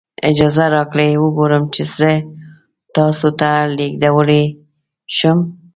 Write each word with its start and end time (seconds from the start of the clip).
اجازه 0.29 0.65
راکړئ 0.75 1.11
وګورم 1.17 1.63
چې 1.75 1.83
زه 1.97 2.11
تاسو 2.95 3.27
ته 3.39 3.49
لیږدولی 3.77 4.43
شم. 5.17 5.37